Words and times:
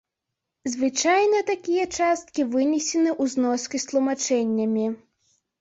Звычайна, 0.75 1.41
такія 1.49 1.83
часткі 1.97 2.47
вынесены 2.55 3.09
ў 3.21 3.35
зноскі 3.35 3.77
з 3.85 3.91
тлумачэннямі. 3.93 4.91